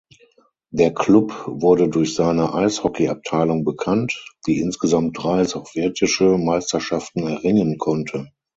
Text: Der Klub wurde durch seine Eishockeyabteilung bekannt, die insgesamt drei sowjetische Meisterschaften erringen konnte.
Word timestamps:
Der 0.71 0.91
Klub 0.95 1.43
wurde 1.45 1.87
durch 1.87 2.15
seine 2.15 2.55
Eishockeyabteilung 2.55 3.63
bekannt, 3.63 4.33
die 4.47 4.57
insgesamt 4.57 5.15
drei 5.21 5.43
sowjetische 5.45 6.39
Meisterschaften 6.39 7.27
erringen 7.27 7.77
konnte. 7.77 8.31